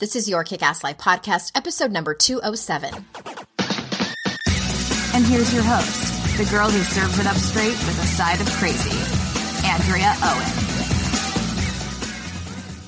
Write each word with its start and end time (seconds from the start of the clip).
This 0.00 0.16
is 0.16 0.30
your 0.30 0.44
Kick 0.44 0.62
Ass 0.62 0.82
Life 0.82 0.96
podcast, 0.96 1.52
episode 1.54 1.92
number 1.92 2.14
207. 2.14 3.04
And 5.14 5.26
here's 5.26 5.52
your 5.52 5.62
host, 5.62 6.38
the 6.38 6.46
girl 6.50 6.70
who 6.70 6.82
serves 6.84 7.18
it 7.18 7.26
up 7.26 7.36
straight 7.36 7.68
with 7.68 8.02
a 8.02 8.06
side 8.06 8.40
of 8.40 8.48
crazy, 8.52 8.96
Andrea 9.68 10.14
Owen. 10.22 10.70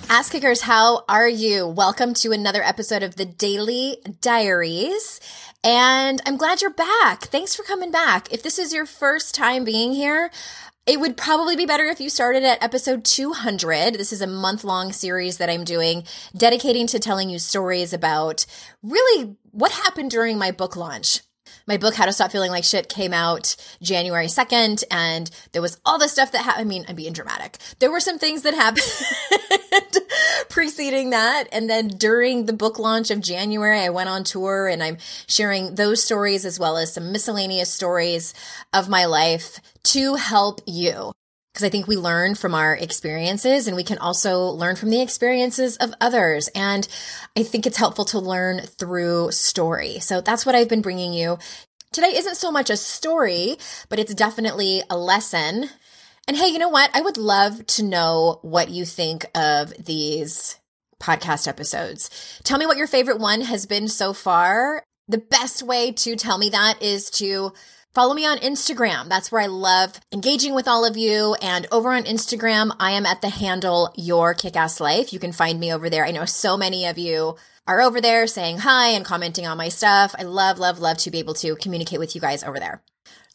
Ass 0.08 0.30
Kickers, 0.30 0.62
how 0.62 1.04
are 1.06 1.28
you? 1.28 1.66
Welcome 1.66 2.14
to 2.14 2.32
another 2.32 2.62
episode 2.62 3.02
of 3.02 3.16
the 3.16 3.26
Daily 3.26 3.98
Diaries. 4.22 5.20
And 5.62 6.18
I'm 6.24 6.38
glad 6.38 6.62
you're 6.62 6.70
back. 6.70 7.24
Thanks 7.24 7.54
for 7.54 7.62
coming 7.62 7.90
back. 7.90 8.32
If 8.32 8.42
this 8.42 8.58
is 8.58 8.72
your 8.72 8.86
first 8.86 9.34
time 9.34 9.64
being 9.64 9.92
here, 9.92 10.30
it 10.86 10.98
would 10.98 11.16
probably 11.16 11.54
be 11.54 11.66
better 11.66 11.84
if 11.84 12.00
you 12.00 12.10
started 12.10 12.42
at 12.42 12.62
episode 12.62 13.04
200. 13.04 13.94
This 13.94 14.12
is 14.12 14.20
a 14.20 14.26
month 14.26 14.64
long 14.64 14.92
series 14.92 15.38
that 15.38 15.48
I'm 15.48 15.64
doing 15.64 16.04
dedicating 16.36 16.88
to 16.88 16.98
telling 16.98 17.30
you 17.30 17.38
stories 17.38 17.92
about 17.92 18.46
really 18.82 19.36
what 19.52 19.70
happened 19.70 20.10
during 20.10 20.38
my 20.38 20.50
book 20.50 20.74
launch. 20.74 21.20
My 21.66 21.76
book, 21.76 21.94
How 21.94 22.06
to 22.06 22.12
Stop 22.12 22.32
Feeling 22.32 22.50
Like 22.50 22.64
Shit, 22.64 22.88
came 22.88 23.12
out 23.12 23.54
January 23.80 24.26
2nd, 24.26 24.84
and 24.90 25.30
there 25.52 25.62
was 25.62 25.80
all 25.84 25.98
the 25.98 26.08
stuff 26.08 26.32
that 26.32 26.44
happened. 26.44 26.62
I 26.62 26.68
mean, 26.68 26.84
I'm 26.88 26.96
being 26.96 27.12
dramatic. 27.12 27.58
There 27.78 27.90
were 27.90 28.00
some 28.00 28.18
things 28.18 28.42
that 28.42 28.54
happened 28.54 28.82
preceding 30.48 31.10
that. 31.10 31.44
And 31.52 31.70
then 31.70 31.88
during 31.88 32.46
the 32.46 32.52
book 32.52 32.78
launch 32.78 33.10
of 33.10 33.20
January, 33.20 33.80
I 33.80 33.90
went 33.90 34.08
on 34.08 34.24
tour 34.24 34.66
and 34.66 34.82
I'm 34.82 34.98
sharing 35.28 35.76
those 35.76 36.02
stories 36.02 36.44
as 36.44 36.58
well 36.58 36.76
as 36.76 36.92
some 36.94 37.12
miscellaneous 37.12 37.72
stories 37.72 38.34
of 38.72 38.88
my 38.88 39.04
life 39.04 39.60
to 39.84 40.16
help 40.16 40.60
you. 40.66 41.12
Because 41.52 41.64
I 41.64 41.68
think 41.68 41.86
we 41.86 41.96
learn 41.96 42.34
from 42.34 42.54
our 42.54 42.74
experiences 42.74 43.66
and 43.66 43.76
we 43.76 43.84
can 43.84 43.98
also 43.98 44.46
learn 44.46 44.74
from 44.74 44.88
the 44.88 45.02
experiences 45.02 45.76
of 45.76 45.92
others. 46.00 46.48
And 46.54 46.88
I 47.36 47.42
think 47.42 47.66
it's 47.66 47.76
helpful 47.76 48.06
to 48.06 48.18
learn 48.18 48.60
through 48.60 49.32
story. 49.32 49.98
So 49.98 50.22
that's 50.22 50.46
what 50.46 50.54
I've 50.54 50.70
been 50.70 50.80
bringing 50.80 51.12
you. 51.12 51.38
Today 51.92 52.16
isn't 52.16 52.36
so 52.36 52.50
much 52.50 52.70
a 52.70 52.76
story, 52.76 53.56
but 53.90 53.98
it's 53.98 54.14
definitely 54.14 54.82
a 54.88 54.96
lesson. 54.96 55.68
And 56.26 56.36
hey, 56.36 56.48
you 56.48 56.58
know 56.58 56.70
what? 56.70 56.90
I 56.94 57.02
would 57.02 57.18
love 57.18 57.66
to 57.66 57.82
know 57.82 58.38
what 58.40 58.70
you 58.70 58.86
think 58.86 59.26
of 59.34 59.74
these 59.84 60.56
podcast 61.02 61.48
episodes. 61.48 62.40
Tell 62.44 62.58
me 62.58 62.64
what 62.64 62.78
your 62.78 62.86
favorite 62.86 63.18
one 63.18 63.42
has 63.42 63.66
been 63.66 63.88
so 63.88 64.14
far. 64.14 64.84
The 65.08 65.18
best 65.18 65.62
way 65.62 65.92
to 65.92 66.16
tell 66.16 66.38
me 66.38 66.48
that 66.50 66.80
is 66.80 67.10
to 67.10 67.52
Follow 67.94 68.14
me 68.14 68.24
on 68.24 68.38
Instagram. 68.38 69.10
That's 69.10 69.30
where 69.30 69.42
I 69.42 69.48
love 69.48 70.00
engaging 70.12 70.54
with 70.54 70.66
all 70.66 70.86
of 70.86 70.96
you. 70.96 71.36
And 71.42 71.66
over 71.70 71.92
on 71.92 72.04
Instagram, 72.04 72.74
I 72.80 72.92
am 72.92 73.04
at 73.04 73.20
the 73.20 73.28
handle 73.28 73.92
Your 73.96 74.34
Kickass 74.34 74.80
Life. 74.80 75.12
You 75.12 75.18
can 75.18 75.32
find 75.32 75.60
me 75.60 75.70
over 75.70 75.90
there. 75.90 76.06
I 76.06 76.10
know 76.10 76.24
so 76.24 76.56
many 76.56 76.86
of 76.86 76.96
you 76.96 77.36
are 77.66 77.82
over 77.82 78.00
there 78.00 78.26
saying 78.26 78.60
hi 78.60 78.88
and 78.88 79.04
commenting 79.04 79.46
on 79.46 79.58
my 79.58 79.68
stuff. 79.68 80.14
I 80.18 80.22
love, 80.22 80.58
love, 80.58 80.78
love 80.78 80.96
to 80.98 81.10
be 81.10 81.18
able 81.18 81.34
to 81.34 81.54
communicate 81.56 81.98
with 81.98 82.14
you 82.14 82.20
guys 82.22 82.42
over 82.42 82.58
there. 82.58 82.80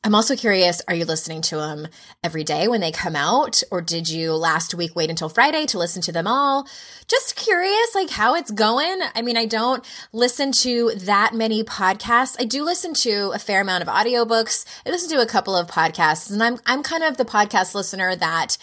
I'm 0.04 0.16
also 0.16 0.36
curious 0.36 0.82
are 0.88 0.94
you 0.94 1.06
listening 1.06 1.42
to 1.44 1.58
them 1.58 1.88
every 2.24 2.44
day 2.44 2.68
when 2.68 2.82
they 2.82 2.92
come 2.92 3.16
out? 3.16 3.64
Or 3.72 3.82
did 3.82 4.08
you 4.08 4.34
last 4.34 4.76
week 4.76 4.96
wait 4.96 5.10
until 5.10 5.28
Friday 5.28 5.66
to 5.68 5.80
listen 5.80 6.02
to 6.04 6.12
them 6.12 6.28
all? 6.28 6.68
Just 7.08 7.36
curious, 7.36 7.96
like 7.96 8.12
how 8.12 8.36
it's 8.36 8.52
going. 8.52 9.00
I 9.16 9.22
mean, 9.22 9.38
I 9.38 9.46
don't 9.46 9.84
listen 10.14 10.52
to 10.64 10.92
that 10.96 11.34
many 11.34 11.64
podcasts. 11.64 12.36
I 12.40 12.46
do 12.46 12.64
listen 12.64 12.94
to 12.96 13.32
a 13.34 13.40
fair 13.40 13.62
amount 13.62 13.82
of 13.82 13.90
audiobooks. 13.90 14.66
I 14.86 14.92
listen 14.92 15.10
to 15.10 15.22
a 15.22 15.28
couple 15.28 15.56
of 15.56 15.68
podcasts, 15.68 16.32
and 16.32 16.44
I'm, 16.44 16.60
I'm 16.66 16.84
kind 16.84 17.04
of 17.04 17.18
the 17.18 17.26
podcast 17.26 17.74
listener 17.74 18.16
that 18.16 18.58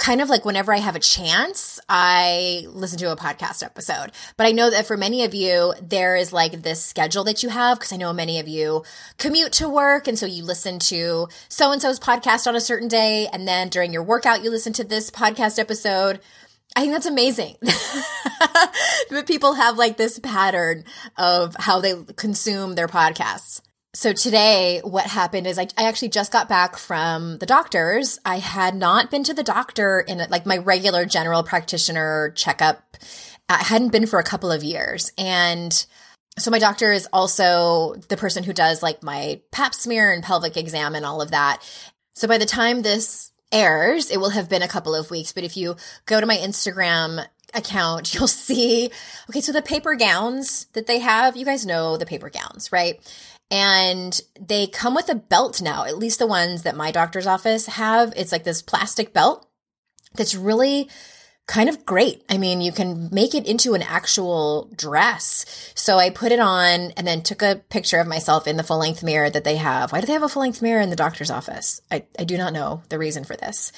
kind 0.00 0.20
of 0.20 0.28
like 0.30 0.44
whenever 0.44 0.72
I 0.72 0.78
have 0.78 0.96
a 0.96 1.00
chance, 1.00 1.78
I 1.88 2.66
listen 2.68 2.98
to 2.98 3.12
a 3.12 3.16
podcast 3.16 3.62
episode. 3.62 4.12
But 4.36 4.46
I 4.46 4.52
know 4.52 4.70
that 4.70 4.86
for 4.86 4.96
many 4.96 5.24
of 5.24 5.34
you, 5.34 5.74
there 5.80 6.16
is 6.16 6.32
like 6.32 6.62
this 6.62 6.82
schedule 6.82 7.22
that 7.24 7.42
you 7.42 7.50
have 7.50 7.78
because 7.78 7.92
I 7.92 7.96
know 7.96 8.12
many 8.12 8.40
of 8.40 8.48
you 8.48 8.82
commute 9.18 9.52
to 9.52 9.68
work. 9.68 10.08
And 10.08 10.18
so 10.18 10.26
you 10.26 10.42
listen 10.42 10.78
to 10.80 11.28
so 11.48 11.70
and 11.70 11.80
so's 11.80 12.00
podcast 12.00 12.46
on 12.46 12.56
a 12.56 12.60
certain 12.60 12.88
day. 12.88 13.28
And 13.32 13.46
then 13.46 13.68
during 13.68 13.92
your 13.92 14.02
workout, 14.02 14.42
you 14.42 14.50
listen 14.50 14.72
to 14.74 14.84
this 14.84 15.10
podcast 15.10 15.58
episode. 15.58 16.20
I 16.74 16.80
think 16.80 16.92
that's 16.92 17.06
amazing. 17.06 17.56
but 19.10 19.26
people 19.26 19.54
have 19.54 19.76
like 19.76 19.98
this 19.98 20.18
pattern 20.18 20.84
of 21.18 21.54
how 21.58 21.80
they 21.80 21.94
consume 22.16 22.74
their 22.74 22.88
podcasts. 22.88 23.60
So 23.92 24.12
today, 24.12 24.80
what 24.84 25.06
happened 25.06 25.48
is 25.48 25.58
I, 25.58 25.66
I 25.76 25.88
actually 25.88 26.10
just 26.10 26.30
got 26.30 26.48
back 26.48 26.76
from 26.76 27.38
the 27.38 27.46
doctors. 27.46 28.20
I 28.24 28.38
had 28.38 28.76
not 28.76 29.10
been 29.10 29.24
to 29.24 29.34
the 29.34 29.42
doctor 29.42 29.98
in 30.00 30.18
like 30.30 30.46
my 30.46 30.58
regular 30.58 31.04
general 31.04 31.42
practitioner 31.42 32.32
checkup. 32.36 32.96
I 33.48 33.64
hadn't 33.64 33.90
been 33.90 34.06
for 34.06 34.20
a 34.20 34.24
couple 34.24 34.52
of 34.52 34.62
years. 34.62 35.12
And 35.18 35.72
so 36.38 36.52
my 36.52 36.60
doctor 36.60 36.92
is 36.92 37.08
also 37.12 37.96
the 38.08 38.16
person 38.16 38.44
who 38.44 38.52
does 38.52 38.80
like 38.80 39.02
my 39.02 39.40
pap 39.50 39.74
smear 39.74 40.12
and 40.12 40.22
pelvic 40.22 40.56
exam 40.56 40.94
and 40.94 41.04
all 41.04 41.20
of 41.20 41.32
that. 41.32 41.60
So 42.14 42.28
by 42.28 42.38
the 42.38 42.46
time 42.46 42.82
this 42.82 43.32
airs, 43.50 44.12
it 44.12 44.18
will 44.18 44.30
have 44.30 44.48
been 44.48 44.62
a 44.62 44.68
couple 44.68 44.94
of 44.94 45.10
weeks. 45.10 45.32
But 45.32 45.42
if 45.42 45.56
you 45.56 45.74
go 46.06 46.20
to 46.20 46.26
my 46.26 46.36
Instagram 46.36 47.26
account, 47.54 48.14
you'll 48.14 48.28
see, 48.28 48.90
okay, 49.28 49.40
so 49.40 49.50
the 49.50 49.62
paper 49.62 49.96
gowns 49.96 50.66
that 50.74 50.86
they 50.86 51.00
have, 51.00 51.36
you 51.36 51.44
guys 51.44 51.66
know 51.66 51.96
the 51.96 52.06
paper 52.06 52.30
gowns, 52.30 52.70
right? 52.70 53.00
And 53.50 54.20
they 54.40 54.66
come 54.66 54.94
with 54.94 55.08
a 55.08 55.14
belt 55.14 55.60
now, 55.60 55.84
at 55.84 55.98
least 55.98 56.18
the 56.18 56.26
ones 56.26 56.62
that 56.62 56.76
my 56.76 56.90
doctor's 56.90 57.26
office 57.26 57.66
have. 57.66 58.12
It's 58.16 58.32
like 58.32 58.44
this 58.44 58.62
plastic 58.62 59.12
belt 59.12 59.46
that's 60.14 60.34
really 60.34 60.88
kind 61.46 61.68
of 61.68 61.84
great. 61.84 62.24
I 62.28 62.38
mean, 62.38 62.60
you 62.60 62.70
can 62.70 63.08
make 63.10 63.34
it 63.34 63.46
into 63.46 63.74
an 63.74 63.82
actual 63.82 64.70
dress. 64.76 65.72
So 65.74 65.98
I 65.98 66.10
put 66.10 66.30
it 66.30 66.38
on 66.38 66.92
and 66.92 67.04
then 67.04 67.22
took 67.22 67.42
a 67.42 67.60
picture 67.70 67.98
of 67.98 68.06
myself 68.06 68.46
in 68.46 68.56
the 68.56 68.62
full 68.62 68.78
length 68.78 69.02
mirror 69.02 69.28
that 69.28 69.42
they 69.42 69.56
have. 69.56 69.90
Why 69.90 70.00
do 70.00 70.06
they 70.06 70.12
have 70.12 70.22
a 70.22 70.28
full 70.28 70.42
length 70.42 70.62
mirror 70.62 70.80
in 70.80 70.90
the 70.90 70.96
doctor's 70.96 71.30
office? 71.30 71.82
I, 71.90 72.04
I 72.16 72.22
do 72.22 72.38
not 72.38 72.52
know 72.52 72.82
the 72.88 72.98
reason 72.98 73.24
for 73.24 73.34
this. 73.36 73.72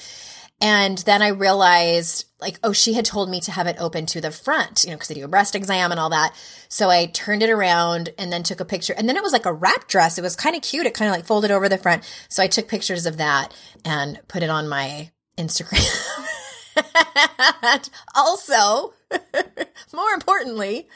And 0.63 0.99
then 0.99 1.21
I 1.21 1.27
realized, 1.27 2.23
like, 2.39 2.57
oh, 2.63 2.71
she 2.71 2.93
had 2.93 3.03
told 3.03 3.29
me 3.29 3.41
to 3.41 3.51
have 3.51 3.67
it 3.67 3.75
open 3.79 4.05
to 4.05 4.21
the 4.21 4.31
front, 4.31 4.85
you 4.85 4.91
know, 4.91 4.95
because 4.95 5.11
I 5.11 5.15
do 5.15 5.25
a 5.25 5.27
breast 5.27 5.55
exam 5.55 5.91
and 5.91 5.99
all 5.99 6.11
that. 6.11 6.33
So 6.69 6.89
I 6.89 7.07
turned 7.07 7.43
it 7.43 7.49
around 7.49 8.13
and 8.17 8.31
then 8.31 8.43
took 8.43 8.61
a 8.61 8.65
picture. 8.65 8.93
And 8.97 9.09
then 9.09 9.17
it 9.17 9.23
was 9.23 9.33
like 9.33 9.45
a 9.45 9.51
wrap 9.51 9.89
dress. 9.89 10.17
It 10.17 10.21
was 10.21 10.37
kind 10.37 10.55
of 10.55 10.61
cute. 10.61 10.85
It 10.85 10.93
kind 10.93 11.09
of 11.09 11.17
like 11.17 11.25
folded 11.25 11.51
over 11.51 11.67
the 11.67 11.77
front. 11.77 12.09
So 12.29 12.41
I 12.41 12.47
took 12.47 12.69
pictures 12.69 13.05
of 13.05 13.17
that 13.17 13.53
and 13.83 14.21
put 14.29 14.41
it 14.41 14.49
on 14.49 14.69
my 14.69 15.11
Instagram. 15.37 15.83
also, 18.15 18.93
more 19.93 20.11
importantly, 20.13 20.87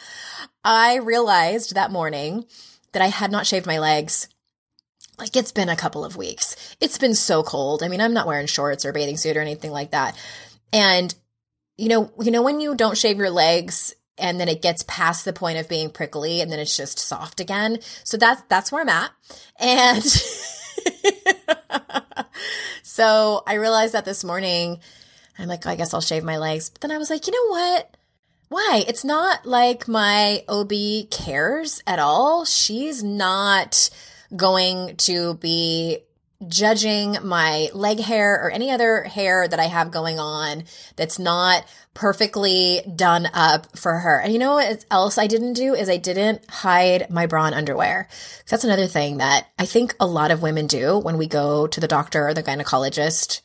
I 0.63 0.95
realized 0.95 1.75
that 1.75 1.91
morning 1.91 2.45
that 2.93 3.01
I 3.01 3.07
had 3.07 3.31
not 3.31 3.45
shaved 3.45 3.65
my 3.65 3.79
legs 3.79 4.29
like 5.17 5.35
it's 5.35 5.51
been 5.51 5.69
a 5.69 5.75
couple 5.75 6.05
of 6.05 6.15
weeks. 6.15 6.75
It's 6.79 6.97
been 6.97 7.15
so 7.15 7.43
cold. 7.43 7.83
I 7.83 7.87
mean, 7.87 8.01
I'm 8.01 8.13
not 8.13 8.27
wearing 8.27 8.47
shorts 8.47 8.85
or 8.85 8.93
bathing 8.93 9.17
suit 9.17 9.37
or 9.37 9.41
anything 9.41 9.71
like 9.71 9.91
that. 9.91 10.15
And 10.71 11.13
you 11.77 11.89
know, 11.89 12.11
you 12.19 12.31
know 12.31 12.41
when 12.41 12.59
you 12.59 12.75
don't 12.75 12.97
shave 12.97 13.17
your 13.17 13.29
legs 13.29 13.93
and 14.17 14.39
then 14.39 14.47
it 14.47 14.61
gets 14.61 14.83
past 14.87 15.25
the 15.25 15.33
point 15.33 15.59
of 15.59 15.69
being 15.69 15.89
prickly 15.89 16.41
and 16.41 16.51
then 16.51 16.59
it's 16.59 16.75
just 16.75 16.99
soft 16.99 17.39
again. 17.39 17.79
So 18.03 18.17
that's 18.17 18.41
that's 18.49 18.71
where 18.71 18.81
I'm 18.81 18.89
at. 18.89 19.11
And 19.59 20.03
So 22.97 23.43
I 23.45 23.53
realized 23.55 23.93
that 23.93 24.05
this 24.05 24.23
morning. 24.23 24.79
I'm 25.37 25.47
like, 25.47 25.67
oh, 25.67 25.69
I 25.69 25.75
guess 25.75 25.93
I'll 25.93 26.01
shave 26.01 26.23
my 26.23 26.39
legs. 26.39 26.71
But 26.71 26.81
then 26.81 26.89
I 26.89 26.97
was 26.97 27.11
like, 27.11 27.27
you 27.27 27.31
know 27.31 27.51
what? 27.51 27.95
Why? 28.49 28.85
It's 28.87 29.05
not 29.05 29.45
like 29.45 29.87
my 29.87 30.43
OB 30.49 30.71
cares 31.11 31.83
at 31.85 31.99
all. 31.99 32.43
She's 32.43 33.03
not 33.03 33.91
going 34.35 34.95
to 34.97 35.35
be 35.35 36.00
judging 36.47 37.18
my 37.24 37.69
leg 37.74 38.00
hair 38.00 38.35
or 38.35 38.51
any 38.51 38.69
other 38.69 39.03
hair 39.03 39.47
that 39.47 39.59
I 39.59 39.65
have 39.65 39.89
going 39.89 40.19
on 40.19 40.65
that's 40.95 41.18
not 41.18 41.65
perfectly 41.95 42.81
done 42.95 43.27
up 43.33 43.75
for 43.75 43.97
her. 43.97 44.19
And 44.21 44.31
you 44.31 44.38
know 44.38 44.53
what 44.56 44.85
else 44.91 45.18
I 45.18 45.25
didn't 45.25 45.53
do 45.53 45.74
is 45.74 45.89
I 45.89 45.97
didn't 45.97 46.47
hide 46.47 47.09
my 47.09 47.25
bra 47.25 47.45
and 47.45 47.56
underwear. 47.56 48.07
That's 48.47 48.63
another 48.63 48.85
thing 48.85 49.18
that 49.18 49.47
I 49.57 49.65
think 49.65 49.95
a 50.00 50.06
lot 50.06 50.30
of 50.30 50.44
women 50.44 50.68
do 50.68 51.00
when 51.00 51.18
we 51.18 51.27
go 51.27 51.65
to 51.65 51.80
the 51.80 51.88
doctor 51.88 52.27
or 52.27 52.33
the 52.35 52.44
gynecologist. 52.44 53.41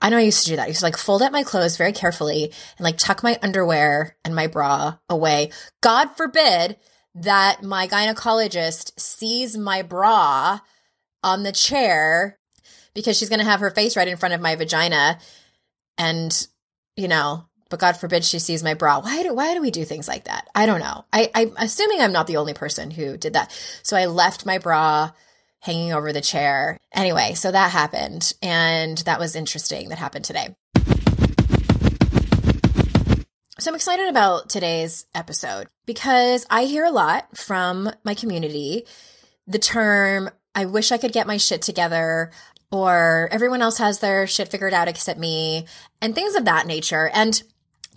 I 0.00 0.10
know 0.10 0.18
I 0.18 0.22
used 0.22 0.44
to 0.44 0.50
do 0.50 0.56
that. 0.56 0.66
I 0.66 0.68
used 0.68 0.78
to 0.80 0.86
like 0.86 0.96
fold 0.96 1.22
up 1.22 1.32
my 1.32 1.42
clothes 1.42 1.76
very 1.76 1.92
carefully 1.92 2.52
and 2.76 2.84
like 2.84 2.98
tuck 2.98 3.24
my 3.24 3.36
underwear 3.42 4.16
and 4.24 4.32
my 4.32 4.46
bra 4.46 4.98
away. 5.08 5.50
God 5.80 6.16
forbid 6.16 6.76
that 7.22 7.62
my 7.62 7.88
gynecologist 7.88 8.98
sees 8.98 9.56
my 9.56 9.82
bra 9.82 10.60
on 11.22 11.42
the 11.42 11.52
chair 11.52 12.38
because 12.94 13.16
she's 13.16 13.28
going 13.28 13.40
to 13.40 13.44
have 13.44 13.60
her 13.60 13.70
face 13.70 13.96
right 13.96 14.08
in 14.08 14.16
front 14.16 14.34
of 14.34 14.40
my 14.40 14.56
vagina 14.56 15.18
and 15.96 16.46
you 16.96 17.08
know 17.08 17.44
but 17.70 17.80
god 17.80 17.96
forbid 17.96 18.24
she 18.24 18.38
sees 18.38 18.62
my 18.62 18.74
bra. 18.74 19.00
Why 19.00 19.22
do 19.22 19.34
why 19.34 19.54
do 19.54 19.60
we 19.60 19.70
do 19.70 19.84
things 19.84 20.08
like 20.08 20.24
that? 20.24 20.48
I 20.54 20.66
don't 20.66 20.80
know. 20.80 21.04
I 21.12 21.30
i'm 21.34 21.54
assuming 21.58 22.00
i'm 22.00 22.12
not 22.12 22.26
the 22.26 22.38
only 22.38 22.54
person 22.54 22.90
who 22.90 23.16
did 23.16 23.34
that. 23.34 23.50
So 23.82 23.96
i 23.96 24.06
left 24.06 24.46
my 24.46 24.58
bra 24.58 25.10
hanging 25.60 25.92
over 25.92 26.12
the 26.12 26.20
chair. 26.20 26.78
Anyway 26.94 27.34
so 27.34 27.50
that 27.50 27.70
happened 27.70 28.32
and 28.42 28.98
that 28.98 29.18
was 29.18 29.36
interesting 29.36 29.90
that 29.90 29.98
happened 29.98 30.24
today 30.24 30.54
so 33.60 33.70
I'm 33.70 33.74
excited 33.74 34.08
about 34.08 34.48
today's 34.48 35.06
episode 35.16 35.66
because 35.84 36.46
I 36.48 36.64
hear 36.64 36.84
a 36.84 36.92
lot 36.92 37.36
from 37.36 37.90
my 38.04 38.14
community 38.14 38.86
the 39.48 39.58
term 39.58 40.30
I 40.54 40.66
wish 40.66 40.92
I 40.92 40.98
could 40.98 41.12
get 41.12 41.26
my 41.26 41.38
shit 41.38 41.62
together 41.62 42.30
or 42.70 43.28
everyone 43.32 43.60
else 43.60 43.78
has 43.78 43.98
their 43.98 44.28
shit 44.28 44.48
figured 44.48 44.74
out 44.74 44.86
except 44.86 45.18
me 45.18 45.66
and 46.00 46.14
things 46.14 46.36
of 46.36 46.44
that 46.44 46.68
nature. 46.68 47.10
And 47.12 47.42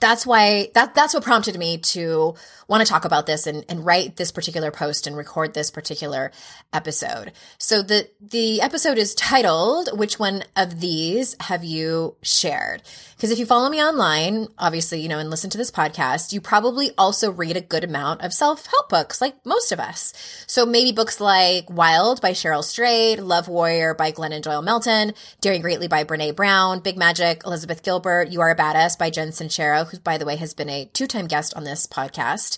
that's 0.01 0.25
why 0.25 0.69
that 0.74 0.94
that's 0.95 1.13
what 1.13 1.24
prompted 1.24 1.57
me 1.57 1.77
to 1.77 2.36
want 2.68 2.86
to 2.86 2.89
talk 2.89 3.06
about 3.06 3.25
this 3.25 3.48
and, 3.48 3.63
and 3.69 3.86
write 3.86 4.15
this 4.15 4.31
particular 4.31 4.71
post 4.71 5.06
and 5.06 5.15
record 5.15 5.53
this 5.53 5.69
particular 5.69 6.31
episode. 6.74 7.31
So 7.57 7.81
the 7.81 8.09
the 8.19 8.62
episode 8.62 8.98
is 8.98 9.13
titled 9.13 9.98
Which 9.98 10.19
one 10.19 10.44
of 10.56 10.81
these 10.81 11.36
have 11.42 11.63
you 11.63 12.15
shared? 12.21 12.81
Because 13.15 13.30
if 13.30 13.38
you 13.38 13.45
follow 13.45 13.69
me 13.69 13.83
online, 13.83 14.48
obviously, 14.57 15.00
you 15.01 15.07
know, 15.07 15.19
and 15.19 15.30
listen 15.30 15.51
to 15.51 15.57
this 15.57 15.69
podcast, 15.69 16.33
you 16.33 16.42
probably 16.42 16.89
also 16.98 17.31
read 17.31 17.56
a 17.56 17.62
good 17.62 17.83
amount 17.83 18.21
of 18.24 18.33
self-help 18.33 18.89
books, 18.89 19.21
like 19.21 19.45
most 19.45 19.71
of 19.71 19.80
us. 19.80 20.12
So 20.48 20.65
maybe 20.65 20.92
books 20.92 21.21
like 21.21 21.69
Wild 21.69 22.19
by 22.19 22.31
Cheryl 22.31 22.63
Strayed, 22.63 23.19
Love 23.19 23.48
Warrior 23.48 23.94
by 23.94 24.12
Glennon 24.12 24.42
Doyle 24.42 24.63
Melton, 24.63 25.13
Daring 25.39 25.62
Greatly 25.62 25.88
by 25.88 26.03
Brene 26.03 26.36
Brown, 26.36 26.80
Big 26.80 26.98
Magic, 26.98 27.44
Elizabeth 27.45 27.83
Gilbert, 27.83 28.31
You 28.31 28.42
Are 28.42 28.50
a 28.50 28.56
Badass 28.56 28.98
by 28.98 29.12
Jen 29.12 29.30
Sincero, 29.30 29.88
who, 29.91 29.99
by 29.99 30.17
the 30.17 30.25
way, 30.25 30.35
has 30.38 30.53
been 30.53 30.69
a 30.69 30.85
two-time 30.93 31.27
guest 31.27 31.53
on 31.55 31.63
this 31.63 31.85
podcast. 31.88 32.57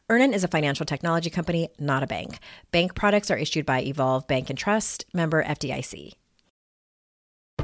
Earnin 0.11 0.33
is 0.33 0.43
a 0.43 0.49
financial 0.49 0.85
technology 0.85 1.29
company, 1.29 1.69
not 1.79 2.03
a 2.03 2.05
bank. 2.05 2.39
Bank 2.71 2.95
products 2.95 3.31
are 3.31 3.37
issued 3.37 3.65
by 3.65 3.79
Evolve 3.79 4.27
Bank 4.27 4.49
and 4.49 4.59
Trust, 4.59 5.05
member 5.13 5.41
FDIC. 5.41 6.11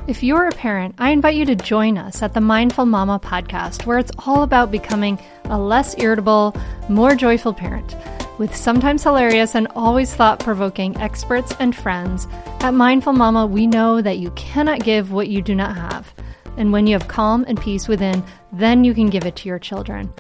If 0.07 0.23
you're 0.23 0.47
a 0.47 0.51
parent, 0.51 0.95
I 0.97 1.09
invite 1.11 1.35
you 1.35 1.43
to 1.43 1.55
join 1.55 1.97
us 1.97 2.21
at 2.21 2.33
the 2.33 2.39
Mindful 2.39 2.85
Mama 2.85 3.19
podcast, 3.19 3.85
where 3.85 3.97
it's 3.97 4.13
all 4.25 4.43
about 4.43 4.71
becoming 4.71 5.19
a 5.43 5.59
less 5.59 5.93
irritable, 5.97 6.55
more 6.87 7.15
joyful 7.15 7.53
parent. 7.53 7.97
With 8.37 8.55
sometimes 8.55 9.03
hilarious 9.03 9.53
and 9.53 9.67
always 9.75 10.15
thought 10.15 10.39
provoking 10.39 10.95
experts 11.01 11.53
and 11.59 11.75
friends, 11.75 12.29
at 12.61 12.73
Mindful 12.73 13.11
Mama, 13.11 13.45
we 13.45 13.67
know 13.67 14.01
that 14.01 14.19
you 14.19 14.31
cannot 14.31 14.85
give 14.85 15.11
what 15.11 15.27
you 15.27 15.41
do 15.41 15.53
not 15.53 15.75
have. 15.75 16.13
And 16.55 16.71
when 16.71 16.87
you 16.87 16.93
have 16.97 17.09
calm 17.09 17.43
and 17.45 17.59
peace 17.59 17.89
within, 17.89 18.23
then 18.53 18.85
you 18.85 18.93
can 18.93 19.09
give 19.09 19.25
it 19.25 19.35
to 19.35 19.49
your 19.49 19.59
children. 19.59 20.13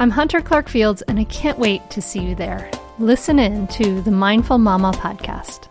I'm 0.00 0.10
Hunter 0.10 0.40
Clark 0.40 0.68
Fields, 0.68 1.02
and 1.02 1.18
I 1.18 1.24
can't 1.24 1.58
wait 1.58 1.90
to 1.90 2.00
see 2.00 2.20
you 2.20 2.36
there. 2.36 2.70
Listen 3.00 3.40
in 3.40 3.66
to 3.66 4.00
the 4.00 4.12
Mindful 4.12 4.58
Mama 4.58 4.92
podcast. 4.92 5.66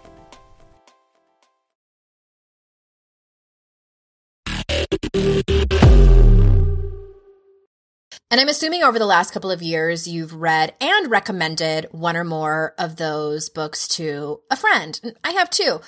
And 8.29 8.41
I'm 8.41 8.49
assuming 8.49 8.83
over 8.83 8.99
the 8.99 9.05
last 9.05 9.31
couple 9.31 9.49
of 9.49 9.61
years, 9.61 10.09
you've 10.09 10.33
read 10.33 10.73
and 10.81 11.09
recommended 11.09 11.87
one 11.91 12.17
or 12.17 12.25
more 12.25 12.75
of 12.77 12.97
those 12.97 13.47
books 13.47 13.87
to 13.95 14.41
a 14.51 14.57
friend. 14.57 14.99
I 15.23 15.31
have 15.31 15.49
too. 15.49 15.79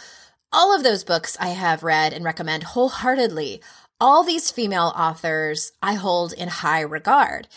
All 0.53 0.73
of 0.73 0.83
those 0.83 1.03
books 1.03 1.35
I 1.41 1.49
have 1.49 1.83
read 1.83 2.13
and 2.13 2.23
recommend 2.23 2.63
wholeheartedly. 2.63 3.61
All 3.99 4.23
these 4.23 4.49
female 4.49 4.93
authors 4.95 5.73
I 5.83 5.95
hold 5.95 6.31
in 6.31 6.47
high 6.47 6.79
regard. 6.79 7.49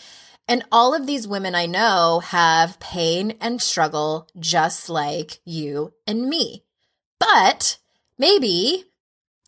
And 0.47 0.63
all 0.71 0.93
of 0.93 1.07
these 1.07 1.27
women 1.27 1.55
I 1.55 1.65
know 1.65 2.19
have 2.19 2.79
pain 2.79 3.37
and 3.39 3.61
struggle 3.61 4.27
just 4.37 4.89
like 4.89 5.39
you 5.45 5.93
and 6.05 6.27
me. 6.27 6.63
But 7.19 7.77
maybe, 8.17 8.83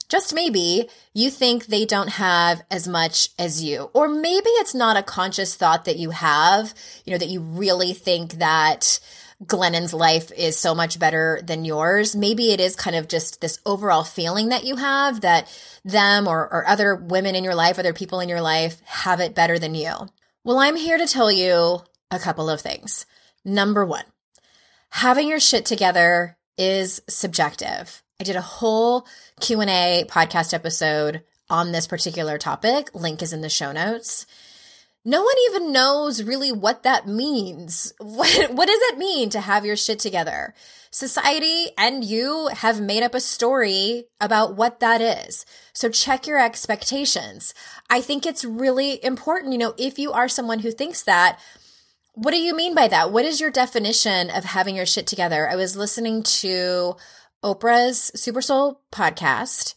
just 0.07 0.33
maybe, 0.33 0.87
you 1.13 1.29
think 1.29 1.65
they 1.65 1.85
don't 1.85 2.11
have 2.11 2.63
as 2.71 2.87
much 2.87 3.29
as 3.37 3.61
you. 3.61 3.89
Or 3.93 4.07
maybe 4.07 4.49
it's 4.49 4.73
not 4.73 4.97
a 4.97 5.03
conscious 5.03 5.55
thought 5.55 5.85
that 5.85 5.97
you 5.97 6.11
have, 6.11 6.73
you 7.03 7.11
know, 7.11 7.17
that 7.17 7.29
you 7.29 7.41
really 7.41 7.93
think 7.93 8.33
that 8.33 8.99
Glennon's 9.45 9.93
life 9.93 10.31
is 10.31 10.57
so 10.57 10.73
much 10.73 10.97
better 10.97 11.41
than 11.43 11.65
yours. 11.65 12.15
Maybe 12.15 12.53
it 12.53 12.61
is 12.61 12.75
kind 12.75 12.95
of 12.95 13.09
just 13.09 13.41
this 13.41 13.59
overall 13.65 14.03
feeling 14.05 14.49
that 14.49 14.63
you 14.63 14.77
have 14.77 15.21
that 15.21 15.53
them 15.83 16.27
or, 16.27 16.41
or 16.41 16.65
other 16.67 16.95
women 16.95 17.35
in 17.35 17.43
your 17.43 17.55
life, 17.55 17.77
other 17.77 17.91
people 17.91 18.21
in 18.21 18.29
your 18.29 18.41
life 18.41 18.79
have 18.85 19.19
it 19.19 19.35
better 19.35 19.59
than 19.59 19.75
you. 19.75 20.07
Well, 20.45 20.59
I'm 20.59 20.75
here 20.75 20.99
to 20.99 21.07
tell 21.07 21.31
you 21.31 21.79
a 22.11 22.19
couple 22.19 22.51
of 22.51 22.61
things. 22.61 23.07
Number 23.43 23.83
one, 23.83 24.03
having 24.91 25.27
your 25.27 25.39
shit 25.39 25.65
together 25.65 26.37
is 26.55 27.01
subjective. 27.09 28.03
I 28.19 28.25
did 28.25 28.35
a 28.35 28.41
whole 28.41 29.07
Q&A 29.39 30.05
podcast 30.07 30.53
episode 30.53 31.23
on 31.49 31.71
this 31.71 31.87
particular 31.87 32.37
topic. 32.37 32.93
Link 32.93 33.23
is 33.23 33.33
in 33.33 33.41
the 33.41 33.49
show 33.49 33.71
notes. 33.71 34.27
No 35.07 35.21
one 35.21 35.35
even 35.49 35.71
knows 35.71 36.23
really 36.23 36.51
what 36.51 36.83
that 36.83 37.07
means. 37.07 37.93
What, 38.01 38.51
what 38.53 38.67
does 38.67 38.81
it 38.89 38.97
mean 38.97 39.29
to 39.29 39.39
have 39.41 39.65
your 39.65 39.75
shit 39.75 39.99
together? 39.99 40.53
Society 40.89 41.67
and 41.77 42.03
you 42.03 42.47
have 42.53 42.81
made 42.81 43.03
up 43.03 43.13
a 43.13 43.19
story 43.19 44.05
about 44.19 44.55
what 44.55 44.79
that 44.79 45.01
is. 45.01 45.45
So 45.73 45.89
check 45.89 46.25
your 46.25 46.39
expectations. 46.39 47.53
I 47.89 48.01
think 48.01 48.25
it's 48.25 48.43
really 48.45 49.03
important, 49.03 49.51
you 49.53 49.59
know, 49.59 49.73
if 49.77 49.99
you 49.99 50.11
are 50.13 50.27
someone 50.29 50.59
who 50.59 50.71
thinks 50.71 51.03
that, 51.03 51.39
What 52.13 52.31
do 52.31 52.37
you 52.37 52.55
mean 52.55 52.73
by 52.73 52.87
that? 52.87 53.11
What 53.11 53.25
is 53.25 53.41
your 53.41 53.51
definition 53.51 54.29
of 54.29 54.45
having 54.45 54.75
your 54.77 54.85
shit 54.85 55.05
together? 55.05 55.49
I 55.49 55.55
was 55.57 55.75
listening 55.75 56.23
to 56.41 56.95
Oprah's 57.43 58.11
Super 58.15 58.41
Soul 58.41 58.81
podcast. 58.91 59.75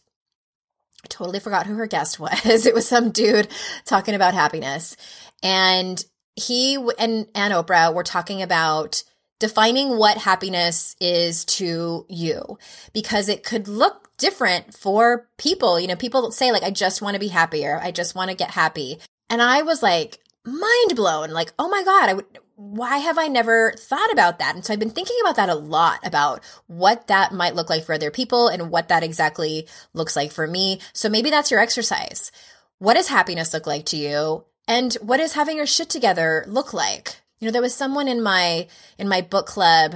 Totally 1.07 1.39
forgot 1.39 1.65
who 1.65 1.75
her 1.75 1.87
guest 1.87 2.19
was. 2.19 2.65
It 2.65 2.73
was 2.73 2.87
some 2.87 3.11
dude 3.11 3.47
talking 3.85 4.15
about 4.15 4.33
happiness. 4.33 4.97
And 5.41 6.03
he 6.35 6.75
and, 6.75 7.27
and 7.35 7.53
Oprah 7.53 7.93
were 7.93 8.03
talking 8.03 8.41
about 8.41 9.03
defining 9.39 9.97
what 9.97 10.17
happiness 10.17 10.95
is 10.99 11.45
to 11.45 12.05
you 12.09 12.57
because 12.93 13.29
it 13.29 13.43
could 13.43 13.67
look 13.67 14.09
different 14.17 14.73
for 14.73 15.29
people. 15.37 15.79
You 15.79 15.87
know, 15.87 15.95
people 15.95 16.31
say 16.31 16.51
like, 16.51 16.63
I 16.63 16.71
just 16.71 17.01
want 17.01 17.15
to 17.15 17.19
be 17.19 17.29
happier. 17.29 17.79
I 17.81 17.91
just 17.91 18.15
want 18.15 18.29
to 18.29 18.35
get 18.35 18.51
happy. 18.51 18.99
And 19.29 19.41
I 19.41 19.61
was 19.61 19.81
like, 19.81 20.19
mind 20.45 20.95
blown. 20.95 21.31
Like, 21.31 21.53
oh 21.57 21.69
my 21.69 21.83
God, 21.83 22.09
I 22.09 22.13
would, 22.15 22.25
why 22.59 22.97
have 22.97 23.17
I 23.17 23.29
never 23.29 23.73
thought 23.77 24.11
about 24.11 24.39
that? 24.39 24.53
And 24.53 24.65
so 24.65 24.73
I've 24.73 24.79
been 24.79 24.89
thinking 24.89 25.15
about 25.21 25.37
that 25.37 25.47
a 25.47 25.55
lot 25.55 26.05
about 26.05 26.43
what 26.67 27.07
that 27.07 27.31
might 27.31 27.55
look 27.55 27.69
like 27.69 27.85
for 27.85 27.93
other 27.93 28.11
people 28.11 28.49
and 28.49 28.69
what 28.69 28.89
that 28.89 29.01
exactly 29.01 29.65
looks 29.93 30.13
like 30.17 30.33
for 30.33 30.45
me. 30.45 30.81
So 30.91 31.07
maybe 31.07 31.29
that's 31.29 31.51
your 31.51 31.61
exercise. 31.61 32.33
What 32.77 32.95
does 32.95 33.07
happiness 33.07 33.53
look 33.53 33.65
like 33.65 33.85
to 33.87 33.97
you? 33.97 34.43
And 34.67 34.93
what 34.95 35.17
does 35.17 35.33
having 35.33 35.55
your 35.55 35.65
shit 35.65 35.89
together 35.89 36.43
look 36.49 36.73
like? 36.73 37.21
You 37.39 37.45
know, 37.47 37.53
there 37.53 37.61
was 37.61 37.73
someone 37.73 38.09
in 38.09 38.21
my 38.21 38.67
in 38.97 39.07
my 39.07 39.21
book 39.21 39.45
club 39.45 39.95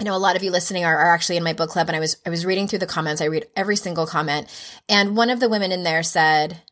I 0.00 0.04
know 0.04 0.16
a 0.16 0.18
lot 0.18 0.36
of 0.36 0.42
you 0.42 0.50
listening 0.50 0.84
are, 0.84 0.96
are 0.96 1.14
actually 1.14 1.36
in 1.36 1.44
my 1.44 1.52
book 1.52 1.70
club 1.70 1.88
and 1.88 1.96
I 1.96 2.00
was 2.00 2.16
I 2.24 2.30
was 2.30 2.46
reading 2.46 2.68
through 2.68 2.78
the 2.80 2.86
comments. 2.86 3.20
I 3.20 3.26
read 3.26 3.48
every 3.54 3.76
single 3.76 4.06
comment. 4.06 4.48
And 4.88 5.14
one 5.14 5.28
of 5.28 5.40
the 5.40 5.48
women 5.50 5.72
in 5.72 5.84
there 5.84 6.02
said, 6.02 6.62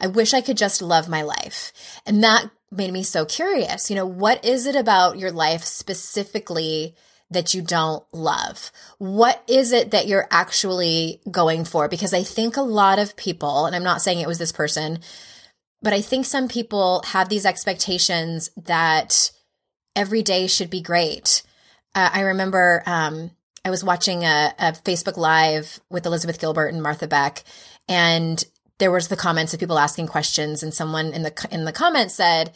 I 0.00 0.06
wish 0.06 0.32
I 0.32 0.40
could 0.40 0.56
just 0.56 0.80
love 0.80 1.08
my 1.08 1.22
life. 1.22 1.72
And 2.06 2.24
that 2.24 2.50
made 2.76 2.92
me 2.92 3.02
so 3.02 3.24
curious. 3.24 3.90
You 3.90 3.96
know, 3.96 4.06
what 4.06 4.44
is 4.44 4.66
it 4.66 4.76
about 4.76 5.18
your 5.18 5.32
life 5.32 5.64
specifically 5.64 6.94
that 7.30 7.54
you 7.54 7.62
don't 7.62 8.04
love? 8.12 8.70
What 8.98 9.42
is 9.48 9.72
it 9.72 9.90
that 9.90 10.06
you're 10.06 10.28
actually 10.30 11.20
going 11.30 11.64
for? 11.64 11.88
Because 11.88 12.14
I 12.14 12.22
think 12.22 12.56
a 12.56 12.62
lot 12.62 12.98
of 12.98 13.16
people, 13.16 13.66
and 13.66 13.74
I'm 13.74 13.82
not 13.82 14.02
saying 14.02 14.20
it 14.20 14.28
was 14.28 14.38
this 14.38 14.52
person, 14.52 15.00
but 15.82 15.92
I 15.92 16.00
think 16.00 16.26
some 16.26 16.48
people 16.48 17.02
have 17.06 17.28
these 17.28 17.46
expectations 17.46 18.50
that 18.64 19.30
every 19.94 20.22
day 20.22 20.46
should 20.46 20.70
be 20.70 20.80
great. 20.80 21.42
Uh, 21.94 22.10
I 22.12 22.20
remember 22.22 22.82
um, 22.86 23.30
I 23.64 23.70
was 23.70 23.84
watching 23.84 24.24
a, 24.24 24.52
a 24.58 24.72
Facebook 24.72 25.16
Live 25.16 25.80
with 25.90 26.06
Elizabeth 26.06 26.40
Gilbert 26.40 26.68
and 26.68 26.82
Martha 26.82 27.06
Beck, 27.06 27.44
and 27.88 28.42
there 28.78 28.90
was 28.90 29.08
the 29.08 29.16
comments 29.16 29.54
of 29.54 29.60
people 29.60 29.78
asking 29.78 30.08
questions, 30.08 30.62
and 30.62 30.74
someone 30.74 31.12
in 31.12 31.22
the 31.22 31.48
in 31.50 31.64
the 31.64 31.72
comments 31.72 32.14
said, 32.14 32.52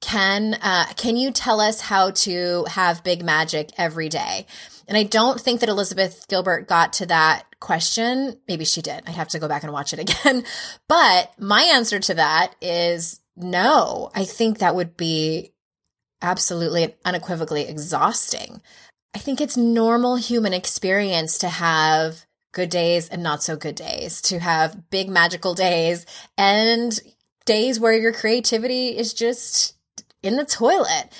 "Can 0.00 0.54
uh, 0.54 0.86
can 0.96 1.16
you 1.16 1.30
tell 1.30 1.60
us 1.60 1.80
how 1.80 2.10
to 2.10 2.64
have 2.68 3.04
big 3.04 3.24
magic 3.24 3.70
every 3.76 4.08
day?" 4.08 4.46
And 4.88 4.96
I 4.96 5.02
don't 5.02 5.40
think 5.40 5.60
that 5.60 5.68
Elizabeth 5.68 6.26
Gilbert 6.28 6.68
got 6.68 6.92
to 6.94 7.06
that 7.06 7.44
question. 7.58 8.38
Maybe 8.46 8.64
she 8.64 8.82
did. 8.82 9.02
I'd 9.06 9.16
have 9.16 9.28
to 9.28 9.38
go 9.38 9.48
back 9.48 9.64
and 9.64 9.72
watch 9.72 9.92
it 9.92 9.98
again. 9.98 10.44
But 10.88 11.32
my 11.38 11.62
answer 11.74 11.98
to 11.98 12.14
that 12.14 12.54
is 12.60 13.20
no. 13.36 14.10
I 14.14 14.24
think 14.24 14.58
that 14.58 14.76
would 14.76 14.96
be 14.96 15.52
absolutely 16.22 16.84
and 16.84 16.94
unequivocally 17.04 17.62
exhausting. 17.62 18.62
I 19.14 19.18
think 19.18 19.40
it's 19.40 19.56
normal 19.56 20.16
human 20.16 20.52
experience 20.52 21.38
to 21.38 21.48
have 21.48 22.25
good 22.56 22.70
days 22.70 23.06
and 23.10 23.22
not 23.22 23.42
so 23.42 23.54
good 23.54 23.74
days, 23.74 24.22
to 24.22 24.38
have 24.38 24.88
big 24.88 25.10
magical 25.10 25.52
days 25.52 26.06
and 26.38 26.98
days 27.44 27.78
where 27.78 27.92
your 27.92 28.14
creativity 28.14 28.96
is 28.96 29.12
just 29.12 29.76
in 30.22 30.36
the 30.36 30.44
toilet. 30.44 31.12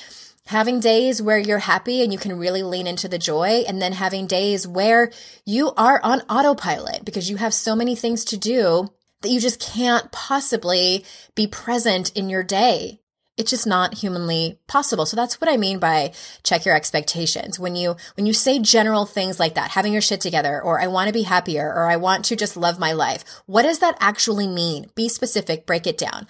Having 0.47 0.81
days 0.81 1.21
where 1.21 1.39
you're 1.39 1.59
happy 1.59 2.03
and 2.03 2.11
you 2.11 2.19
can 2.19 2.39
really 2.39 2.63
lean 2.63 2.87
into 2.87 3.07
the 3.07 3.19
joy, 3.19 3.65
and 3.69 3.83
then 3.83 3.93
having 3.93 4.27
days 4.27 4.67
where 4.67 5.13
you 5.45 5.73
are 5.77 6.01
on 6.03 6.23
autopilot 6.23 7.05
because 7.05 7.29
you 7.29 7.37
have 7.37 7.53
so 7.53 7.77
many 7.77 7.95
things 7.95 8.25
to 8.25 8.39
do 8.39 8.89
that 9.21 9.29
you 9.29 9.39
just 9.39 9.61
can't 9.61 10.11
possibly 10.13 11.05
be 11.35 11.47
present 11.47 12.13
in 12.15 12.31
your 12.31 12.43
day 12.43 13.01
it's 13.37 13.51
just 13.51 13.67
not 13.67 13.95
humanly 13.95 14.59
possible. 14.67 15.05
So 15.05 15.17
that's 15.17 15.41
what 15.41 15.51
I 15.51 15.57
mean 15.57 15.79
by 15.79 16.13
check 16.43 16.65
your 16.65 16.75
expectations. 16.75 17.59
When 17.59 17.77
you, 17.77 17.97
when 18.17 18.27
you 18.27 18.33
say 18.33 18.59
general 18.59 19.05
things 19.05 19.39
like 19.39 19.55
that, 19.55 19.73
having 19.73 19.93
your 19.93 20.03
shit 20.03 20.21
together, 20.21 20.61
or 20.61 20.81
I 20.81 20.87
want 20.87 21.09
to 21.09 21.13
be 21.13 21.23
happier, 21.23 21.67
or 21.67 21.91
I 21.91 21.97
want 21.97 22.25
to 22.27 22.37
just 22.37 22.57
love 22.57 22.79
my 22.79 22.93
life, 22.93 23.25
what 23.47 23.63
does 23.63 23.81
that 23.81 23.97
actually 24.01 24.47
mean? 24.47 24.91
Be 24.95 25.09
specific, 25.09 25.67
break 25.67 25.87
it 25.87 25.99
down. 25.99 26.27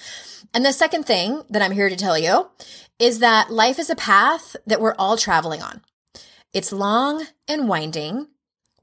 And 0.53 0.65
the 0.65 0.73
second 0.73 1.05
thing 1.05 1.43
that 1.51 1.63
I'm 1.63 1.73
here 1.73 1.89
to 1.89 1.97
tell 1.97 2.19
you 2.19 2.49
is 2.99 3.21
that 3.21 3.53
life 3.53 3.79
is 3.79 3.91
a 3.91 3.97
path 3.97 4.57
that 4.67 4.81
we're 4.81 4.95
all 4.99 5.17
traveling 5.17 5.63
on. 5.63 5.83
It's 6.53 6.73
long 6.73 7.25
and 7.47 7.69
winding 7.69 8.29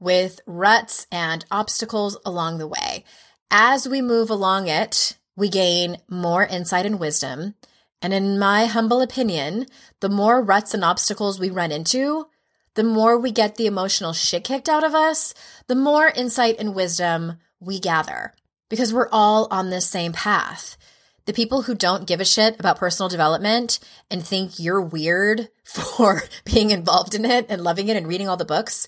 with 0.00 0.40
ruts 0.46 1.06
and 1.10 1.44
obstacles 1.50 2.16
along 2.24 2.58
the 2.58 2.68
way. 2.68 3.04
As 3.50 3.88
we 3.88 4.00
move 4.00 4.30
along 4.30 4.68
it, 4.68 5.18
we 5.36 5.48
gain 5.48 5.98
more 6.08 6.44
insight 6.44 6.86
and 6.86 7.00
wisdom 7.00 7.54
and 8.04 8.12
in 8.12 8.38
my 8.38 8.66
humble 8.66 9.00
opinion, 9.00 9.64
the 10.00 10.10
more 10.10 10.42
ruts 10.42 10.74
and 10.74 10.84
obstacles 10.84 11.40
we 11.40 11.48
run 11.48 11.72
into, 11.72 12.26
the 12.74 12.84
more 12.84 13.18
we 13.18 13.32
get 13.32 13.56
the 13.56 13.66
emotional 13.66 14.12
shit 14.12 14.44
kicked 14.44 14.68
out 14.68 14.84
of 14.84 14.94
us, 14.94 15.32
the 15.68 15.74
more 15.74 16.08
insight 16.08 16.56
and 16.58 16.74
wisdom 16.74 17.38
we 17.60 17.80
gather. 17.80 18.34
Because 18.68 18.92
we're 18.92 19.08
all 19.10 19.48
on 19.50 19.70
this 19.70 19.86
same 19.86 20.12
path. 20.12 20.76
The 21.24 21.32
people 21.32 21.62
who 21.62 21.74
don't 21.74 22.06
give 22.06 22.20
a 22.20 22.26
shit 22.26 22.60
about 22.60 22.76
personal 22.76 23.08
development 23.08 23.78
and 24.10 24.22
think 24.22 24.58
you're 24.58 24.82
weird 24.82 25.48
for 25.64 26.24
being 26.44 26.72
involved 26.72 27.14
in 27.14 27.24
it 27.24 27.46
and 27.48 27.64
loving 27.64 27.88
it 27.88 27.96
and 27.96 28.06
reading 28.06 28.28
all 28.28 28.36
the 28.36 28.44
books, 28.44 28.86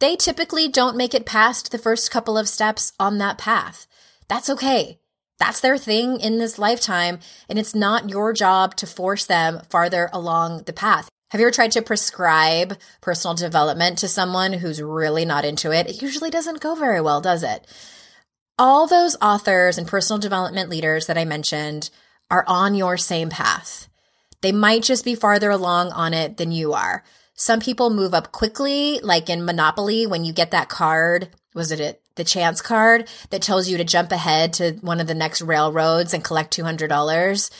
they 0.00 0.16
typically 0.16 0.66
don't 0.66 0.96
make 0.96 1.14
it 1.14 1.26
past 1.26 1.70
the 1.70 1.78
first 1.78 2.10
couple 2.10 2.36
of 2.36 2.48
steps 2.48 2.92
on 2.98 3.18
that 3.18 3.38
path. 3.38 3.86
That's 4.26 4.50
okay. 4.50 4.98
That's 5.42 5.58
their 5.58 5.76
thing 5.76 6.20
in 6.20 6.38
this 6.38 6.56
lifetime, 6.56 7.18
and 7.48 7.58
it's 7.58 7.74
not 7.74 8.08
your 8.08 8.32
job 8.32 8.76
to 8.76 8.86
force 8.86 9.26
them 9.26 9.60
farther 9.68 10.08
along 10.12 10.62
the 10.66 10.72
path. 10.72 11.08
Have 11.32 11.40
you 11.40 11.48
ever 11.48 11.52
tried 11.52 11.72
to 11.72 11.82
prescribe 11.82 12.78
personal 13.00 13.34
development 13.34 13.98
to 13.98 14.06
someone 14.06 14.52
who's 14.52 14.80
really 14.80 15.24
not 15.24 15.44
into 15.44 15.72
it? 15.72 15.88
It 15.88 16.00
usually 16.00 16.30
doesn't 16.30 16.60
go 16.60 16.76
very 16.76 17.00
well, 17.00 17.20
does 17.20 17.42
it? 17.42 17.66
All 18.56 18.86
those 18.86 19.16
authors 19.20 19.78
and 19.78 19.88
personal 19.88 20.20
development 20.20 20.70
leaders 20.70 21.06
that 21.08 21.18
I 21.18 21.24
mentioned 21.24 21.90
are 22.30 22.44
on 22.46 22.76
your 22.76 22.96
same 22.96 23.28
path. 23.28 23.88
They 24.42 24.52
might 24.52 24.84
just 24.84 25.04
be 25.04 25.16
farther 25.16 25.50
along 25.50 25.90
on 25.90 26.14
it 26.14 26.36
than 26.36 26.52
you 26.52 26.72
are. 26.72 27.02
Some 27.34 27.58
people 27.58 27.90
move 27.90 28.14
up 28.14 28.30
quickly, 28.30 29.00
like 29.00 29.28
in 29.28 29.44
Monopoly, 29.44 30.06
when 30.06 30.24
you 30.24 30.32
get 30.32 30.52
that 30.52 30.68
card. 30.68 31.30
Was 31.54 31.70
it 31.70 31.80
it 31.80 32.02
the 32.14 32.24
chance 32.24 32.60
card 32.60 33.08
that 33.30 33.42
tells 33.42 33.68
you 33.68 33.76
to 33.78 33.84
jump 33.84 34.12
ahead 34.12 34.52
to 34.54 34.72
one 34.80 35.00
of 35.00 35.06
the 35.06 35.14
next 35.14 35.42
railroads 35.42 36.12
and 36.12 36.24
collect 36.24 36.56
$200. 36.56 37.50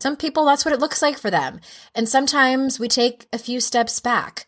Some 0.00 0.16
people, 0.16 0.44
that's 0.44 0.64
what 0.64 0.74
it 0.74 0.80
looks 0.80 1.02
like 1.02 1.18
for 1.18 1.30
them. 1.30 1.60
And 1.94 2.08
sometimes 2.08 2.78
we 2.78 2.88
take 2.88 3.26
a 3.32 3.38
few 3.38 3.60
steps 3.60 3.98
back. 4.00 4.46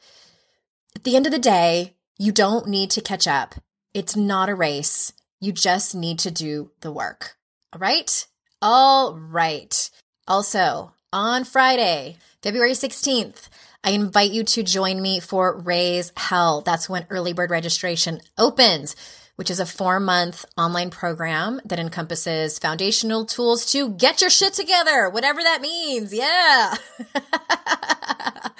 At 0.94 1.04
the 1.04 1.16
end 1.16 1.26
of 1.26 1.32
the 1.32 1.38
day, 1.38 1.94
you 2.18 2.32
don't 2.32 2.68
need 2.68 2.90
to 2.90 3.00
catch 3.00 3.26
up. 3.26 3.54
It's 3.94 4.16
not 4.16 4.48
a 4.48 4.54
race. 4.54 5.12
You 5.40 5.52
just 5.52 5.94
need 5.94 6.18
to 6.20 6.30
do 6.30 6.72
the 6.80 6.92
work. 6.92 7.36
All 7.72 7.80
right? 7.80 8.26
All 8.60 9.14
right. 9.14 9.90
Also, 10.26 10.92
on 11.12 11.44
Friday, 11.44 12.16
February 12.42 12.72
16th, 12.72 13.48
I 13.84 13.90
invite 13.90 14.32
you 14.32 14.44
to 14.44 14.62
join 14.62 15.00
me 15.00 15.20
for 15.20 15.58
Raise 15.58 16.12
Hell. 16.16 16.62
That's 16.62 16.88
when 16.88 17.06
early 17.10 17.32
bird 17.32 17.50
registration 17.50 18.20
opens 18.36 18.96
which 19.38 19.52
is 19.52 19.60
a 19.60 19.66
four 19.66 20.00
month 20.00 20.44
online 20.56 20.90
program 20.90 21.60
that 21.64 21.78
encompasses 21.78 22.58
foundational 22.58 23.24
tools 23.24 23.70
to 23.70 23.90
get 23.90 24.20
your 24.20 24.30
shit 24.30 24.52
together, 24.52 25.08
whatever 25.08 25.40
that 25.40 25.62
means. 25.62 26.12
Yeah. 26.12 26.74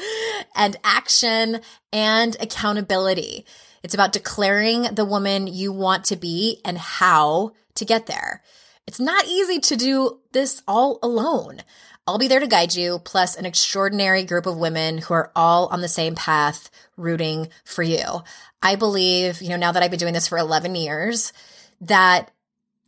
and 0.54 0.76
action 0.84 1.62
and 1.92 2.36
accountability. 2.40 3.44
It's 3.82 3.94
about 3.94 4.12
declaring 4.12 4.82
the 4.94 5.04
woman 5.04 5.48
you 5.48 5.72
want 5.72 6.04
to 6.04 6.16
be 6.16 6.60
and 6.64 6.78
how 6.78 7.54
to 7.74 7.84
get 7.84 8.06
there. 8.06 8.44
It's 8.88 8.98
not 8.98 9.26
easy 9.26 9.60
to 9.60 9.76
do 9.76 10.18
this 10.32 10.62
all 10.66 10.98
alone. 11.02 11.60
I'll 12.06 12.16
be 12.16 12.26
there 12.26 12.40
to 12.40 12.46
guide 12.46 12.74
you, 12.74 13.00
plus 13.00 13.36
an 13.36 13.44
extraordinary 13.44 14.24
group 14.24 14.46
of 14.46 14.56
women 14.56 14.96
who 14.96 15.12
are 15.12 15.30
all 15.36 15.66
on 15.66 15.82
the 15.82 15.88
same 15.88 16.14
path, 16.14 16.70
rooting 16.96 17.50
for 17.66 17.82
you. 17.82 18.22
I 18.62 18.76
believe, 18.76 19.42
you 19.42 19.50
know, 19.50 19.58
now 19.58 19.72
that 19.72 19.82
I've 19.82 19.90
been 19.90 20.00
doing 20.00 20.14
this 20.14 20.26
for 20.26 20.38
11 20.38 20.74
years, 20.74 21.34
that 21.82 22.30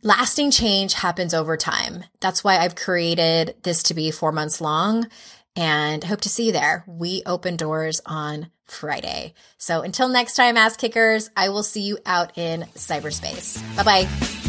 lasting 0.01 0.49
change 0.49 0.95
happens 0.95 1.35
over 1.35 1.55
time. 1.55 2.03
That's 2.19 2.43
why 2.43 2.57
I've 2.57 2.73
created 2.73 3.57
this 3.61 3.83
to 3.83 3.93
be 3.93 4.09
four 4.09 4.31
months 4.31 4.59
long 4.59 5.07
and 5.55 6.03
hope 6.03 6.21
to 6.21 6.29
see 6.29 6.47
you 6.47 6.51
there. 6.51 6.83
We 6.87 7.21
open 7.27 7.57
doors 7.57 8.01
on 8.07 8.49
Friday. 8.65 9.35
So 9.59 9.81
until 9.81 10.09
next 10.09 10.33
time, 10.33 10.57
ass 10.57 10.77
kickers, 10.77 11.29
I 11.37 11.49
will 11.49 11.61
see 11.61 11.81
you 11.81 11.99
out 12.07 12.39
in 12.39 12.61
cyberspace. 12.73 13.61
Bye 13.75 13.83
bye. 13.83 14.40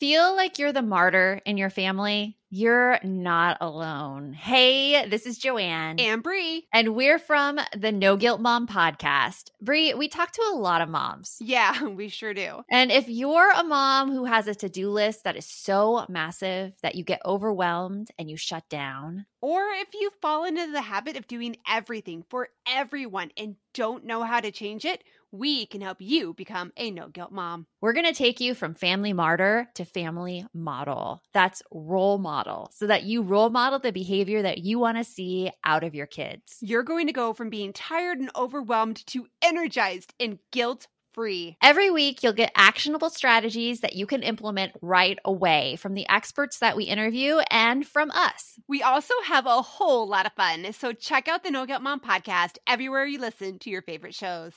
Feel 0.00 0.34
like 0.34 0.58
you're 0.58 0.72
the 0.72 0.82
martyr 0.82 1.40
in 1.46 1.56
your 1.56 1.70
family? 1.70 2.39
You're 2.52 2.98
not 3.04 3.58
alone. 3.60 4.32
Hey, 4.32 5.08
this 5.08 5.24
is 5.24 5.38
Joanne. 5.38 6.00
And 6.00 6.20
Brie. 6.20 6.66
And 6.72 6.96
we're 6.96 7.20
from 7.20 7.60
the 7.76 7.92
No 7.92 8.16
Guilt 8.16 8.40
Mom 8.40 8.66
podcast. 8.66 9.50
Brie, 9.62 9.94
we 9.94 10.08
talk 10.08 10.32
to 10.32 10.50
a 10.50 10.56
lot 10.56 10.80
of 10.80 10.88
moms. 10.88 11.36
Yeah, 11.38 11.84
we 11.86 12.08
sure 12.08 12.34
do. 12.34 12.62
And 12.68 12.90
if 12.90 13.08
you're 13.08 13.52
a 13.52 13.62
mom 13.62 14.10
who 14.10 14.24
has 14.24 14.48
a 14.48 14.54
to 14.56 14.68
do 14.68 14.90
list 14.90 15.22
that 15.22 15.36
is 15.36 15.46
so 15.46 16.04
massive 16.08 16.72
that 16.82 16.96
you 16.96 17.04
get 17.04 17.22
overwhelmed 17.24 18.08
and 18.18 18.28
you 18.28 18.36
shut 18.36 18.68
down, 18.68 19.26
or 19.40 19.62
if 19.74 19.94
you 19.94 20.10
fall 20.20 20.44
into 20.44 20.72
the 20.72 20.82
habit 20.82 21.16
of 21.16 21.28
doing 21.28 21.56
everything 21.68 22.24
for 22.28 22.48
everyone 22.66 23.30
and 23.36 23.54
don't 23.74 24.04
know 24.04 24.24
how 24.24 24.40
to 24.40 24.50
change 24.50 24.84
it, 24.84 25.04
we 25.32 25.66
can 25.66 25.80
help 25.80 25.98
you 26.00 26.34
become 26.34 26.72
a 26.76 26.90
no 26.90 27.08
guilt 27.08 27.32
mom. 27.32 27.66
We're 27.80 27.92
going 27.92 28.06
to 28.06 28.12
take 28.12 28.40
you 28.40 28.54
from 28.54 28.74
family 28.74 29.12
martyr 29.12 29.68
to 29.74 29.84
family 29.84 30.44
model. 30.52 31.22
That's 31.32 31.62
role 31.70 32.18
model, 32.40 32.70
so 32.72 32.86
that 32.86 33.02
you 33.02 33.22
role 33.22 33.50
model 33.50 33.78
the 33.78 33.92
behavior 33.92 34.42
that 34.42 34.58
you 34.58 34.78
want 34.78 34.96
to 34.96 35.04
see 35.04 35.50
out 35.64 35.84
of 35.84 35.94
your 35.94 36.06
kids. 36.06 36.56
You're 36.60 36.82
going 36.82 37.06
to 37.06 37.12
go 37.12 37.32
from 37.34 37.50
being 37.50 37.72
tired 37.72 38.18
and 38.18 38.30
overwhelmed 38.34 39.04
to 39.08 39.26
energized 39.42 40.14
and 40.18 40.38
guilt 40.50 40.86
free. 41.12 41.56
Every 41.62 41.90
week, 41.90 42.22
you'll 42.22 42.32
get 42.32 42.52
actionable 42.56 43.10
strategies 43.10 43.80
that 43.80 43.94
you 43.94 44.06
can 44.06 44.22
implement 44.22 44.72
right 44.80 45.18
away 45.24 45.76
from 45.76 45.94
the 45.94 46.08
experts 46.08 46.60
that 46.60 46.76
we 46.76 46.84
interview 46.84 47.38
and 47.50 47.86
from 47.86 48.10
us. 48.12 48.54
We 48.68 48.82
also 48.82 49.14
have 49.26 49.44
a 49.44 49.60
whole 49.60 50.08
lot 50.08 50.26
of 50.26 50.32
fun, 50.32 50.72
so 50.72 50.92
check 50.92 51.28
out 51.28 51.42
the 51.42 51.50
No 51.50 51.66
Guilt 51.66 51.82
Mom 51.82 52.00
podcast 52.00 52.56
everywhere 52.66 53.04
you 53.04 53.18
listen 53.18 53.58
to 53.60 53.70
your 53.70 53.82
favorite 53.82 54.14
shows. 54.14 54.54